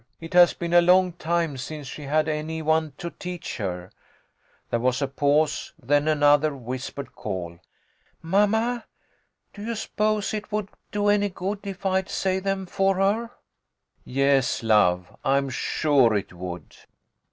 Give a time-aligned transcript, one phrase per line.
[0.19, 3.91] "It has been a long time since she had any one to teach her."
[4.71, 7.59] There was a pause, then another whis pered call."
[8.23, 8.85] Mamma,
[9.53, 13.29] do you s'pose it would do any good if I'd say them for her?""
[14.03, 16.75] Yes, love, I am sure it would."